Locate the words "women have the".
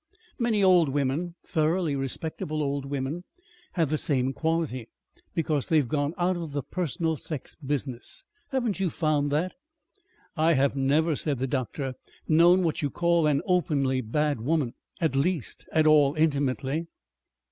2.87-3.99